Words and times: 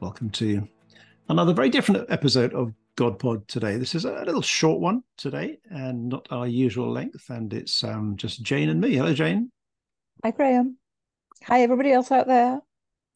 welcome 0.00 0.28
to 0.28 0.66
another 1.28 1.52
very 1.52 1.68
different 1.68 2.04
episode 2.10 2.52
of 2.52 2.72
GodPod 2.96 3.46
today. 3.46 3.76
This 3.76 3.94
is 3.94 4.04
a 4.04 4.24
little 4.24 4.42
short 4.42 4.80
one 4.80 5.04
today 5.16 5.58
and 5.70 6.08
not 6.08 6.26
our 6.32 6.48
usual 6.48 6.90
length, 6.90 7.30
and 7.30 7.52
it's 7.54 7.84
um, 7.84 8.16
just 8.16 8.42
Jane 8.42 8.70
and 8.70 8.80
me. 8.80 8.96
Hello, 8.96 9.14
Jane. 9.14 9.52
Hi, 10.24 10.32
Graham. 10.32 10.78
Hi, 11.44 11.62
everybody 11.62 11.92
else 11.92 12.10
out 12.10 12.26
there. 12.26 12.60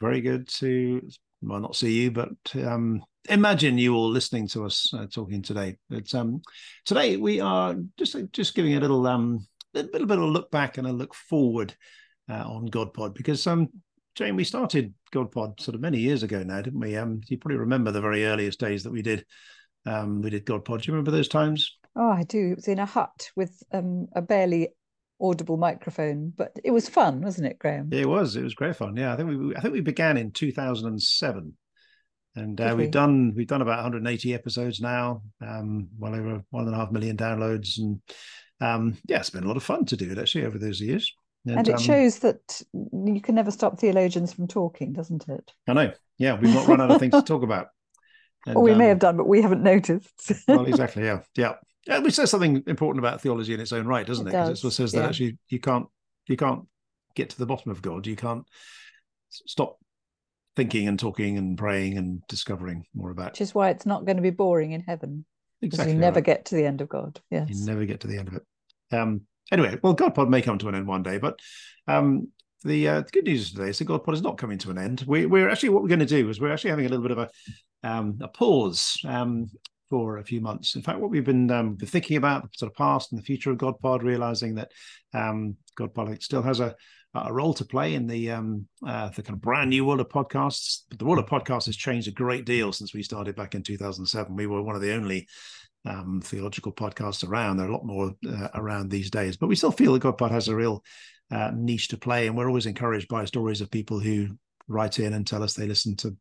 Very 0.00 0.20
good 0.20 0.46
to, 0.60 1.02
well, 1.42 1.58
not 1.58 1.74
see 1.74 2.02
you, 2.02 2.12
but 2.12 2.30
um, 2.64 3.02
imagine 3.28 3.76
you 3.76 3.96
all 3.96 4.08
listening 4.08 4.46
to 4.48 4.66
us 4.66 4.94
uh, 4.94 5.06
talking 5.12 5.42
today. 5.42 5.78
But 5.90 6.14
um, 6.14 6.42
today 6.84 7.16
we 7.16 7.40
are 7.40 7.74
just 7.98 8.14
just 8.30 8.54
giving 8.54 8.76
a 8.76 8.80
little 8.80 9.04
um, 9.08 9.48
a 9.74 9.82
little 9.82 10.06
bit 10.06 10.18
of 10.18 10.24
a 10.24 10.26
look 10.26 10.52
back 10.52 10.78
and 10.78 10.86
a 10.86 10.92
look 10.92 11.12
forward 11.12 11.74
uh, 12.30 12.44
on 12.46 12.66
God 12.66 12.94
Pod 12.94 13.14
because 13.14 13.44
um, 13.48 13.68
Jane, 14.14 14.36
we 14.36 14.44
started 14.44 14.94
GodPod 15.12 15.60
sort 15.60 15.74
of 15.74 15.80
many 15.80 15.98
years 15.98 16.22
ago 16.22 16.42
now, 16.42 16.62
didn't 16.62 16.80
we? 16.80 16.96
Um, 16.96 17.20
you 17.28 17.36
probably 17.36 17.58
remember 17.58 17.90
the 17.90 18.00
very 18.00 18.26
earliest 18.26 18.60
days 18.60 18.84
that 18.84 18.92
we 18.92 19.02
did. 19.02 19.24
Um, 19.86 20.22
we 20.22 20.30
did 20.30 20.46
GodPod. 20.46 20.82
Do 20.82 20.86
you 20.86 20.92
remember 20.94 21.10
those 21.10 21.28
times? 21.28 21.76
Oh, 21.96 22.10
I 22.10 22.22
do. 22.22 22.52
It 22.52 22.56
was 22.56 22.68
in 22.68 22.78
a 22.78 22.86
hut 22.86 23.30
with 23.34 23.62
um, 23.72 24.06
a 24.14 24.22
barely 24.22 24.68
audible 25.20 25.56
microphone, 25.56 26.32
but 26.36 26.52
it 26.62 26.70
was 26.70 26.88
fun, 26.88 27.22
wasn't 27.22 27.48
it, 27.48 27.58
Graham? 27.58 27.92
It 27.92 28.08
was. 28.08 28.36
It 28.36 28.42
was 28.42 28.54
great 28.54 28.76
fun. 28.76 28.96
Yeah, 28.96 29.12
I 29.12 29.16
think 29.16 29.28
we 29.28 29.56
I 29.56 29.60
think 29.60 29.74
we 29.74 29.80
began 29.80 30.16
in 30.16 30.30
2007, 30.30 31.56
and 32.36 32.60
uh, 32.60 32.74
we've 32.76 32.90
done 32.90 33.32
we've 33.34 33.46
done 33.46 33.62
about 33.62 33.82
180 33.82 34.34
episodes 34.34 34.80
now. 34.80 35.22
Um, 35.44 35.88
well 35.98 36.14
over 36.14 36.42
one 36.50 36.66
and 36.66 36.74
a 36.74 36.78
half 36.78 36.92
million 36.92 37.16
downloads, 37.16 37.78
and 37.78 38.00
um, 38.60 38.96
yeah, 39.06 39.18
it's 39.18 39.30
been 39.30 39.44
a 39.44 39.48
lot 39.48 39.56
of 39.56 39.64
fun 39.64 39.84
to 39.86 39.96
do 39.96 40.10
it 40.10 40.18
actually 40.18 40.46
over 40.46 40.58
those 40.58 40.80
years. 40.80 41.12
And, 41.46 41.58
and 41.58 41.68
it 41.68 41.74
um, 41.74 41.78
shows 41.78 42.20
that 42.20 42.62
you 42.72 43.20
can 43.20 43.34
never 43.34 43.50
stop 43.50 43.78
theologians 43.78 44.32
from 44.32 44.48
talking, 44.48 44.92
doesn't 44.92 45.28
it? 45.28 45.52
I 45.68 45.74
know. 45.74 45.92
Yeah, 46.18 46.38
we've 46.38 46.54
not 46.54 46.66
run 46.66 46.80
out 46.80 46.90
of 46.90 47.00
things 47.00 47.12
to 47.12 47.22
talk 47.22 47.42
about. 47.42 47.68
And, 48.46 48.56
or 48.56 48.62
we 48.62 48.72
um, 48.72 48.78
may 48.78 48.88
have 48.88 48.98
done, 48.98 49.16
but 49.16 49.28
we 49.28 49.42
haven't 49.42 49.62
noticed. 49.62 50.32
well, 50.48 50.64
exactly. 50.64 51.04
Yeah, 51.04 51.20
yeah. 51.36 51.54
Yeah, 51.86 51.98
which 51.98 52.14
says 52.14 52.30
something 52.30 52.62
important 52.66 53.04
about 53.04 53.20
theology 53.20 53.52
in 53.52 53.60
its 53.60 53.72
own 53.72 53.86
right, 53.86 54.06
doesn't 54.06 54.26
it? 54.26 54.30
Because 54.30 54.64
it, 54.64 54.68
it 54.68 54.70
says 54.70 54.92
that 54.92 55.00
yeah. 55.00 55.06
actually 55.06 55.38
you 55.48 55.60
can't 55.60 55.86
you 56.26 56.36
can't 56.36 56.62
get 57.14 57.28
to 57.30 57.38
the 57.38 57.44
bottom 57.44 57.70
of 57.70 57.82
God. 57.82 58.06
You 58.06 58.16
can't 58.16 58.46
stop 59.28 59.78
thinking 60.56 60.88
and 60.88 60.98
talking 60.98 61.36
and 61.36 61.58
praying 61.58 61.98
and 61.98 62.22
discovering 62.28 62.86
more 62.94 63.10
about. 63.10 63.32
Which 63.32 63.42
is 63.42 63.54
why 63.54 63.68
it's 63.68 63.84
not 63.84 64.06
going 64.06 64.16
to 64.16 64.22
be 64.22 64.30
boring 64.30 64.72
in 64.72 64.80
heaven. 64.80 65.26
Exactly. 65.60 65.92
You 65.92 65.98
never 65.98 66.16
right. 66.16 66.24
get 66.24 66.46
to 66.46 66.54
the 66.54 66.64
end 66.64 66.80
of 66.80 66.88
God. 66.88 67.20
Yes. 67.30 67.48
You 67.50 67.66
never 67.66 67.84
get 67.84 68.00
to 68.00 68.06
the 68.06 68.18
end 68.18 68.28
of 68.28 68.34
it. 68.34 68.42
Um, 68.92 69.22
Anyway, 69.52 69.78
well, 69.82 69.96
GodPod 69.96 70.28
may 70.28 70.42
come 70.42 70.58
to 70.58 70.68
an 70.68 70.74
end 70.74 70.86
one 70.86 71.02
day, 71.02 71.18
but 71.18 71.38
um, 71.86 72.28
the, 72.64 72.88
uh, 72.88 73.00
the 73.02 73.10
good 73.10 73.24
news 73.24 73.52
today 73.52 73.68
is 73.68 73.78
that 73.78 73.88
GodPod 73.88 74.14
is 74.14 74.22
not 74.22 74.38
coming 74.38 74.58
to 74.58 74.70
an 74.70 74.78
end. 74.78 75.04
We, 75.06 75.24
are 75.24 75.50
actually 75.50 75.68
what 75.70 75.82
we're 75.82 75.88
going 75.88 76.00
to 76.00 76.06
do 76.06 76.28
is 76.30 76.40
we're 76.40 76.52
actually 76.52 76.70
having 76.70 76.86
a 76.86 76.88
little 76.88 77.06
bit 77.06 77.16
of 77.16 77.18
a 77.18 77.30
um, 77.86 78.18
a 78.22 78.28
pause 78.28 78.96
um, 79.06 79.50
for 79.90 80.16
a 80.16 80.24
few 80.24 80.40
months. 80.40 80.74
In 80.74 80.80
fact, 80.80 80.98
what 80.98 81.10
we've 81.10 81.24
been, 81.24 81.50
um, 81.50 81.74
been 81.74 81.86
thinking 81.86 82.16
about 82.16 82.44
the 82.44 82.48
sort 82.54 82.72
of 82.72 82.76
past 82.76 83.12
and 83.12 83.20
the 83.20 83.24
future 83.24 83.50
of 83.50 83.58
GodPod, 83.58 84.02
realizing 84.02 84.54
that 84.54 84.72
um, 85.12 85.56
GodPod 85.78 86.22
still 86.22 86.40
has 86.40 86.60
a 86.60 86.74
a 87.14 87.32
role 87.32 87.54
to 87.54 87.64
play 87.64 87.94
in 87.94 88.06
the 88.06 88.30
um, 88.32 88.66
uh, 88.86 89.08
the 89.10 89.22
kind 89.22 89.36
of 89.36 89.40
brand 89.40 89.70
new 89.70 89.84
world 89.84 90.00
of 90.00 90.08
podcasts. 90.08 90.80
But 90.88 90.98
the 90.98 91.04
world 91.04 91.20
of 91.20 91.26
podcasts 91.26 91.66
has 91.66 91.76
changed 91.76 92.08
a 92.08 92.12
great 92.12 92.44
deal 92.44 92.72
since 92.72 92.92
we 92.92 93.02
started 93.02 93.36
back 93.36 93.54
in 93.54 93.62
2007. 93.62 94.34
We 94.34 94.46
were 94.46 94.62
one 94.62 94.74
of 94.74 94.82
the 94.82 94.92
only 94.92 95.28
um, 95.84 96.20
theological 96.22 96.72
podcasts 96.72 97.26
around. 97.26 97.56
There 97.56 97.66
are 97.66 97.70
a 97.70 97.72
lot 97.72 97.86
more 97.86 98.12
uh, 98.26 98.48
around 98.54 98.90
these 98.90 99.10
days, 99.10 99.36
but 99.36 99.48
we 99.48 99.56
still 99.56 99.70
feel 99.70 99.92
that 99.92 100.02
GodPod 100.02 100.30
has 100.30 100.48
a 100.48 100.56
real 100.56 100.82
uh, 101.30 101.50
niche 101.54 101.88
to 101.88 101.96
play, 101.96 102.26
and 102.26 102.36
we're 102.36 102.48
always 102.48 102.66
encouraged 102.66 103.08
by 103.08 103.24
stories 103.24 103.60
of 103.60 103.70
people 103.70 103.98
who 103.98 104.28
write 104.68 104.98
in 104.98 105.12
and 105.12 105.26
tell 105.26 105.42
us 105.42 105.54
they 105.54 105.66
listen 105.66 105.96
to 105.96 106.16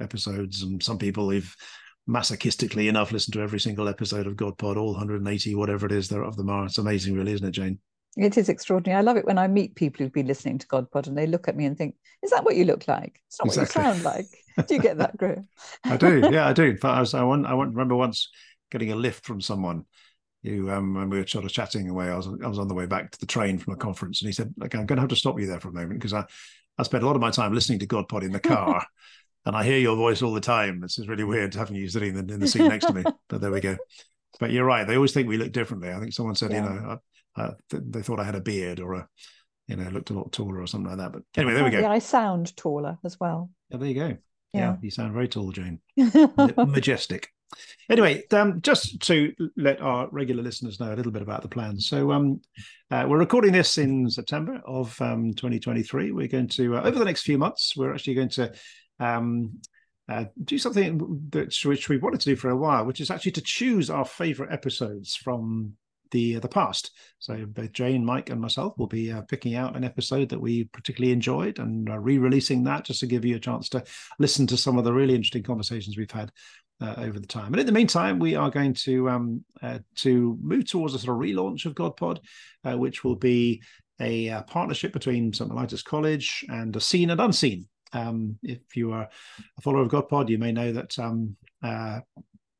episodes, 0.00 0.62
and 0.62 0.82
some 0.82 0.98
people 0.98 1.30
who've 1.30 1.54
masochistically 2.08 2.88
enough 2.88 3.12
listened 3.12 3.32
to 3.32 3.40
every 3.40 3.60
single 3.60 3.88
episode 3.88 4.26
of 4.26 4.34
GodPod, 4.34 4.76
all 4.76 4.92
180, 4.92 5.54
whatever 5.54 5.86
it 5.86 5.92
is 5.92 6.08
there 6.08 6.22
of 6.22 6.36
them 6.36 6.50
are. 6.50 6.66
It's 6.66 6.78
amazing, 6.78 7.14
really, 7.14 7.32
isn't 7.32 7.46
it, 7.46 7.52
Jane? 7.52 7.78
It 8.16 8.36
is 8.36 8.48
extraordinary. 8.48 8.98
I 8.98 9.02
love 9.02 9.16
it 9.16 9.24
when 9.24 9.38
I 9.38 9.48
meet 9.48 9.74
people 9.74 10.04
who've 10.04 10.12
been 10.12 10.28
listening 10.28 10.58
to 10.58 10.66
GodPod 10.68 11.08
and 11.08 11.18
they 11.18 11.26
look 11.26 11.48
at 11.48 11.56
me 11.56 11.64
and 11.64 11.76
think, 11.76 11.96
"Is 12.22 12.30
that 12.30 12.44
what 12.44 12.56
you 12.56 12.64
look 12.64 12.86
like? 12.86 13.20
It's 13.26 13.40
not 13.40 13.46
exactly. 13.46 13.82
what 13.82 13.88
you 13.88 13.94
sound 13.94 14.04
like." 14.04 14.26
Do 14.68 14.74
you 14.74 14.80
get 14.80 14.98
that, 14.98 15.16
Graham? 15.16 15.48
I 15.84 15.96
do. 15.96 16.28
Yeah, 16.30 16.46
I 16.46 16.52
do. 16.52 16.76
I 16.84 17.00
was. 17.00 17.12
I 17.12 17.24
want. 17.24 17.44
I 17.44 17.54
want. 17.54 17.70
Remember 17.70 17.96
once 17.96 18.28
getting 18.74 18.92
a 18.92 18.96
lift 18.96 19.24
from 19.24 19.40
someone 19.40 19.84
who 20.42 20.68
um 20.68 20.94
when 20.94 21.08
we 21.08 21.18
were 21.18 21.26
sort 21.26 21.44
of 21.44 21.52
chatting 21.52 21.88
away. 21.88 22.08
I 22.08 22.16
was 22.16 22.26
I 22.26 22.48
was 22.48 22.58
on 22.58 22.68
the 22.68 22.74
way 22.74 22.86
back 22.86 23.10
to 23.12 23.20
the 23.20 23.26
train 23.26 23.56
from 23.56 23.72
a 23.72 23.76
conference 23.76 24.20
and 24.20 24.28
he 24.28 24.32
said 24.32 24.52
okay 24.62 24.78
I'm 24.78 24.86
going 24.86 24.96
to 24.96 25.02
have 25.02 25.10
to 25.10 25.16
stop 25.16 25.38
you 25.38 25.46
there 25.46 25.60
for 25.60 25.68
a 25.68 25.72
moment 25.72 25.94
because 25.94 26.12
I 26.12 26.24
I 26.76 26.82
spent 26.82 27.04
a 27.04 27.06
lot 27.06 27.16
of 27.16 27.22
my 27.22 27.30
time 27.30 27.54
listening 27.54 27.78
to 27.78 27.86
GodPod 27.86 28.24
in 28.24 28.32
the 28.32 28.40
car 28.40 28.84
and 29.46 29.56
I 29.56 29.62
hear 29.62 29.78
your 29.78 29.96
voice 29.96 30.22
all 30.22 30.34
the 30.34 30.40
time. 30.40 30.80
This 30.80 30.98
is 30.98 31.08
really 31.08 31.24
weird 31.24 31.54
having 31.54 31.76
you 31.76 31.88
sitting 31.88 32.16
in 32.16 32.26
the, 32.26 32.34
in 32.34 32.40
the 32.40 32.48
seat 32.48 32.66
next 32.66 32.86
to 32.86 32.92
me 32.92 33.04
but 33.28 33.40
there 33.40 33.52
we 33.52 33.60
go. 33.60 33.76
But 34.40 34.50
you're 34.50 34.64
right 34.64 34.86
they 34.86 34.96
always 34.96 35.12
think 35.12 35.28
we 35.28 35.38
look 35.38 35.52
differently. 35.52 35.92
I 35.92 36.00
think 36.00 36.12
someone 36.12 36.34
said 36.34 36.50
yeah. 36.50 36.64
you 36.64 36.80
know 36.80 36.98
I, 37.36 37.42
I, 37.42 37.50
they 37.70 38.02
thought 38.02 38.20
I 38.20 38.24
had 38.24 38.34
a 38.34 38.40
beard 38.40 38.80
or 38.80 38.94
a 38.94 39.08
you 39.68 39.76
know 39.76 39.88
looked 39.90 40.10
a 40.10 40.14
lot 40.14 40.32
taller 40.32 40.60
or 40.60 40.66
something 40.66 40.90
like 40.90 40.98
that 40.98 41.12
but 41.12 41.22
anyway 41.36 41.54
there 41.54 41.64
we 41.64 41.70
go. 41.70 41.78
yeah 41.78 41.90
I 41.90 42.00
sound 42.00 42.54
taller 42.56 42.98
as 43.04 43.18
well. 43.18 43.50
Yeah 43.70 43.78
there 43.78 43.88
you 43.88 43.94
go. 43.94 44.16
Yeah, 44.52 44.60
yeah. 44.60 44.76
you 44.82 44.90
sound 44.90 45.14
very 45.14 45.28
tall 45.28 45.52
Jane. 45.52 45.80
Majestic 45.96 47.33
Anyway, 47.90 48.22
um, 48.32 48.60
just 48.60 49.00
to 49.00 49.32
let 49.56 49.80
our 49.80 50.08
regular 50.10 50.42
listeners 50.42 50.80
know 50.80 50.92
a 50.92 50.96
little 50.96 51.12
bit 51.12 51.22
about 51.22 51.42
the 51.42 51.48
plans. 51.48 51.88
So, 51.88 52.12
um, 52.12 52.40
uh, 52.90 53.06
we're 53.08 53.18
recording 53.18 53.52
this 53.52 53.78
in 53.78 54.08
September 54.08 54.60
of 54.66 55.00
um, 55.00 55.34
2023. 55.34 56.12
We're 56.12 56.28
going 56.28 56.48
to, 56.48 56.76
uh, 56.76 56.82
over 56.82 56.98
the 56.98 57.04
next 57.04 57.22
few 57.22 57.38
months, 57.38 57.74
we're 57.76 57.92
actually 57.92 58.14
going 58.14 58.28
to 58.30 58.52
um, 59.00 59.58
uh, 60.08 60.24
do 60.42 60.58
something 60.58 61.28
that, 61.30 61.54
which 61.64 61.88
we 61.88 61.98
wanted 61.98 62.20
to 62.20 62.30
do 62.30 62.36
for 62.36 62.50
a 62.50 62.56
while, 62.56 62.84
which 62.84 63.00
is 63.00 63.10
actually 63.10 63.32
to 63.32 63.40
choose 63.40 63.90
our 63.90 64.04
favorite 64.04 64.52
episodes 64.52 65.16
from 65.16 65.74
the 66.10 66.36
uh, 66.36 66.40
the 66.40 66.48
past. 66.48 66.92
So 67.18 67.44
both 67.46 67.72
Jane, 67.72 68.04
Mike, 68.04 68.30
and 68.30 68.40
myself 68.40 68.78
will 68.78 68.86
be 68.86 69.12
uh, 69.12 69.22
picking 69.22 69.56
out 69.56 69.76
an 69.76 69.84
episode 69.84 70.28
that 70.30 70.40
we 70.40 70.64
particularly 70.64 71.12
enjoyed 71.12 71.58
and 71.58 71.90
uh, 71.90 71.98
re-releasing 71.98 72.64
that 72.64 72.84
just 72.84 73.00
to 73.00 73.06
give 73.06 73.24
you 73.24 73.36
a 73.36 73.40
chance 73.40 73.68
to 73.70 73.84
listen 74.18 74.46
to 74.46 74.56
some 74.56 74.78
of 74.78 74.84
the 74.84 74.92
really 74.92 75.14
interesting 75.14 75.42
conversations 75.42 75.96
we've 75.96 76.10
had 76.10 76.30
uh, 76.80 76.94
over 76.98 77.18
the 77.18 77.26
time. 77.26 77.52
And 77.52 77.60
in 77.60 77.66
the 77.66 77.72
meantime, 77.72 78.18
we 78.18 78.34
are 78.34 78.50
going 78.50 78.74
to 78.74 79.08
um, 79.08 79.44
uh, 79.62 79.78
to 79.96 80.38
move 80.42 80.68
towards 80.68 80.94
a 80.94 80.98
sort 80.98 81.16
of 81.16 81.22
relaunch 81.22 81.66
of 81.66 81.74
GodPod, 81.74 82.18
uh, 82.64 82.76
which 82.76 83.04
will 83.04 83.16
be 83.16 83.62
a, 84.00 84.28
a 84.28 84.42
partnership 84.42 84.92
between 84.92 85.32
St. 85.32 85.50
Mellitus 85.50 85.84
College 85.84 86.44
and 86.48 86.74
a 86.74 86.80
seen 86.80 87.10
and 87.10 87.20
unseen. 87.20 87.68
Um, 87.92 88.38
if 88.42 88.76
you 88.76 88.92
are 88.92 89.08
a 89.56 89.60
follower 89.62 89.82
of 89.82 89.88
GodPod, 89.88 90.28
you 90.28 90.38
may 90.38 90.52
know 90.52 90.72
that 90.72 90.98
um, 90.98 91.36
uh, 91.62 92.00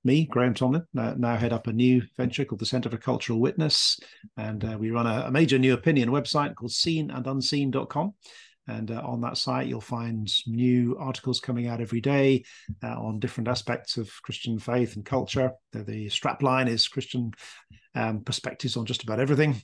me, 0.04 0.26
Graham 0.26 0.54
Tomlin, 0.54 0.86
uh, 0.96 1.14
now 1.16 1.36
head 1.36 1.52
up 1.52 1.66
a 1.66 1.72
new 1.72 2.02
venture 2.16 2.44
called 2.44 2.60
the 2.60 2.66
Centre 2.66 2.90
for 2.90 2.98
Cultural 2.98 3.40
Witness, 3.40 3.98
and 4.36 4.64
uh, 4.64 4.76
we 4.78 4.90
run 4.90 5.06
a, 5.06 5.24
a, 5.26 5.30
major 5.30 5.58
new 5.58 5.72
opinion 5.72 6.10
website 6.10 6.54
called 6.54 6.70
seenandunseen.com. 6.70 8.14
And 8.66 8.90
uh, 8.90 9.02
on 9.04 9.20
that 9.20 9.36
site, 9.36 9.66
you'll 9.66 9.80
find 9.80 10.30
new 10.46 10.96
articles 10.98 11.40
coming 11.40 11.68
out 11.68 11.80
every 11.80 12.00
day 12.00 12.44
uh, 12.82 12.98
on 12.98 13.20
different 13.20 13.48
aspects 13.48 13.96
of 13.96 14.10
Christian 14.22 14.58
faith 14.58 14.96
and 14.96 15.04
culture. 15.04 15.52
The, 15.72 15.82
the 15.82 16.06
strapline 16.06 16.68
is 16.68 16.88
Christian 16.88 17.32
um, 17.94 18.22
perspectives 18.22 18.76
on 18.76 18.86
just 18.86 19.02
about 19.02 19.20
everything. 19.20 19.60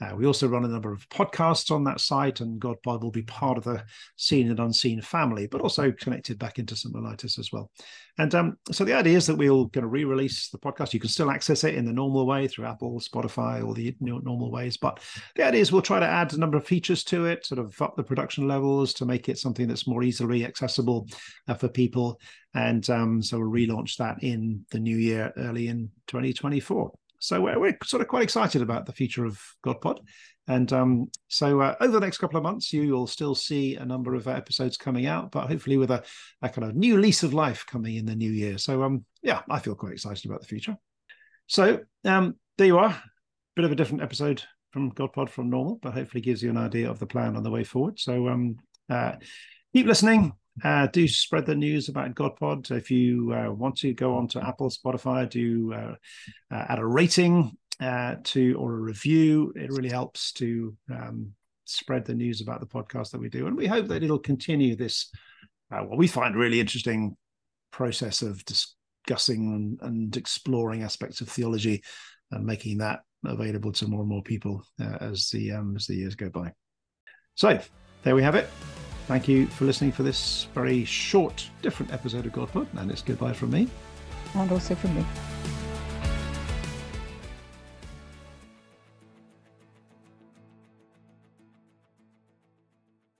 Uh, 0.00 0.14
we 0.16 0.26
also 0.26 0.48
run 0.48 0.64
a 0.64 0.68
number 0.68 0.92
of 0.92 1.08
podcasts 1.08 1.70
on 1.70 1.84
that 1.84 2.00
site, 2.00 2.40
and 2.40 2.60
God 2.60 2.74
GodPod 2.74 3.02
will 3.02 3.10
be 3.10 3.22
part 3.22 3.58
of 3.58 3.64
the 3.64 3.84
seen 4.16 4.50
and 4.50 4.60
unseen 4.60 5.00
family, 5.00 5.46
but 5.46 5.60
also 5.60 5.92
connected 5.92 6.38
back 6.38 6.58
into 6.58 6.76
St. 6.76 6.94
As 7.24 7.50
well. 7.52 7.70
And 8.18 8.34
um, 8.34 8.58
so 8.70 8.84
the 8.84 8.94
idea 8.94 9.16
is 9.16 9.26
that 9.26 9.36
we'll 9.36 9.68
kind 9.70 9.84
of 9.84 9.92
re-release 9.92 10.48
the 10.48 10.58
podcast. 10.58 10.92
You 10.92 11.00
can 11.00 11.10
still 11.10 11.30
access 11.30 11.64
it 11.64 11.74
in 11.74 11.84
the 11.84 11.92
normal 11.92 12.26
way 12.26 12.46
through 12.46 12.66
Apple, 12.66 13.00
Spotify, 13.00 13.64
all 13.64 13.74
the 13.74 13.94
normal 14.00 14.50
ways. 14.50 14.76
But 14.76 15.00
the 15.34 15.44
idea 15.44 15.60
is 15.60 15.72
we'll 15.72 15.82
try 15.82 15.98
to 15.98 16.06
add 16.06 16.32
a 16.32 16.38
number 16.38 16.56
of 16.56 16.66
features 16.66 17.02
to 17.04 17.26
it, 17.26 17.44
sort 17.44 17.58
of 17.58 17.80
up 17.82 17.96
the 17.96 18.04
production 18.04 18.46
levels 18.46 18.94
to 18.94 19.04
make 19.04 19.28
it 19.28 19.38
something 19.38 19.66
that's 19.66 19.88
more 19.88 20.02
easily 20.02 20.44
accessible 20.44 21.08
uh, 21.48 21.54
for 21.54 21.68
people. 21.68 22.20
And 22.54 22.88
um, 22.88 23.20
so 23.22 23.38
we'll 23.38 23.50
relaunch 23.50 23.96
that 23.96 24.22
in 24.22 24.64
the 24.70 24.78
new 24.78 24.96
year, 24.96 25.32
early 25.36 25.68
in 25.68 25.90
2024. 26.06 26.92
So 27.24 27.40
we're, 27.40 27.58
we're 27.58 27.78
sort 27.84 28.02
of 28.02 28.08
quite 28.08 28.22
excited 28.22 28.60
about 28.60 28.86
the 28.86 28.92
future 28.92 29.24
of 29.24 29.40
GodPod. 29.64 29.98
And 30.46 30.70
um, 30.74 31.10
so 31.28 31.60
uh, 31.60 31.74
over 31.80 31.92
the 31.92 32.00
next 32.00 32.18
couple 32.18 32.36
of 32.36 32.42
months, 32.42 32.72
you 32.72 32.92
will 32.92 33.06
still 33.06 33.34
see 33.34 33.76
a 33.76 33.84
number 33.84 34.14
of 34.14 34.28
episodes 34.28 34.76
coming 34.76 35.06
out, 35.06 35.30
but 35.30 35.48
hopefully 35.48 35.78
with 35.78 35.90
a, 35.90 36.02
a 36.42 36.50
kind 36.50 36.68
of 36.68 36.76
new 36.76 36.98
lease 36.98 37.22
of 37.22 37.32
life 37.32 37.64
coming 37.66 37.96
in 37.96 38.04
the 38.04 38.14
new 38.14 38.30
year. 38.30 38.58
So 38.58 38.82
um, 38.82 39.06
yeah, 39.22 39.40
I 39.48 39.58
feel 39.58 39.74
quite 39.74 39.92
excited 39.92 40.26
about 40.26 40.42
the 40.42 40.46
future. 40.46 40.76
So 41.46 41.80
um, 42.04 42.34
there 42.58 42.66
you 42.66 42.78
are, 42.78 43.02
bit 43.56 43.64
of 43.64 43.72
a 43.72 43.76
different 43.76 44.02
episode 44.02 44.42
from 44.72 44.92
GodPod 44.92 45.30
from 45.30 45.48
normal, 45.48 45.78
but 45.80 45.94
hopefully 45.94 46.20
gives 46.20 46.42
you 46.42 46.50
an 46.50 46.58
idea 46.58 46.90
of 46.90 46.98
the 46.98 47.06
plan 47.06 47.36
on 47.36 47.42
the 47.42 47.50
way 47.50 47.64
forward. 47.64 47.98
So 47.98 48.28
um, 48.28 48.56
uh, 48.90 49.12
keep 49.74 49.86
listening. 49.86 50.32
Uh, 50.62 50.86
do 50.86 51.06
spread 51.08 51.44
the 51.44 51.54
news 51.54 51.88
about 51.88 52.14
GodPod. 52.14 52.70
If 52.70 52.90
you 52.90 53.34
uh, 53.34 53.52
want 53.52 53.76
to 53.78 53.92
go 53.92 54.16
on 54.16 54.28
to 54.28 54.46
Apple, 54.46 54.70
Spotify, 54.70 55.28
do 55.28 55.74
uh, 55.74 55.94
uh 56.52 56.64
add 56.68 56.78
a 56.78 56.86
rating 56.86 57.56
uh, 57.80 58.14
to 58.22 58.54
or 58.54 58.74
a 58.74 58.80
review. 58.80 59.52
It 59.56 59.72
really 59.72 59.88
helps 59.88 60.32
to 60.34 60.76
um, 60.90 61.32
spread 61.64 62.04
the 62.04 62.14
news 62.14 62.40
about 62.40 62.60
the 62.60 62.66
podcast 62.66 63.10
that 63.10 63.20
we 63.20 63.28
do, 63.28 63.48
and 63.48 63.56
we 63.56 63.66
hope 63.66 63.88
that 63.88 64.04
it'll 64.04 64.18
continue 64.20 64.76
this 64.76 65.10
uh, 65.72 65.80
what 65.80 65.98
we 65.98 66.06
find 66.06 66.36
really 66.36 66.60
interesting 66.60 67.16
process 67.72 68.22
of 68.22 68.44
discussing 68.44 69.78
and, 69.82 69.90
and, 69.90 70.16
exploring 70.16 70.84
aspects 70.84 71.20
of 71.20 71.28
theology 71.28 71.82
and 72.30 72.46
making 72.46 72.78
that 72.78 73.00
available 73.26 73.72
to 73.72 73.88
more 73.88 74.00
and 74.00 74.08
more 74.08 74.22
people 74.22 74.64
as 75.00 75.30
the 75.30 75.50
um, 75.50 75.74
as 75.74 75.86
the 75.86 75.96
years 75.96 76.14
go 76.14 76.30
by. 76.30 76.52
So 77.34 77.58
there 78.04 78.14
we 78.14 78.22
have 78.22 78.36
it. 78.36 78.48
Thank 79.06 79.28
you 79.28 79.46
for 79.48 79.66
listening 79.66 79.92
for 79.92 80.02
this 80.02 80.48
very 80.54 80.84
short, 80.86 81.50
different 81.60 81.92
episode 81.92 82.24
of 82.24 82.32
GodPod, 82.32 82.66
and 82.78 82.90
it's 82.90 83.02
goodbye 83.02 83.34
from 83.34 83.50
me. 83.50 83.68
And 84.34 84.50
also 84.50 84.74
from 84.74 84.96
me. 84.96 85.04